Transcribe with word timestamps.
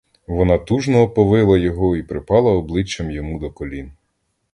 Вона 0.27 0.57
тужно 0.57 1.01
оповила 1.01 1.57
його 1.57 1.95
і 1.97 2.03
припала 2.03 2.51
обличчям 2.51 3.11
йому 3.11 3.39
до 3.39 3.51
колін. 3.51 3.91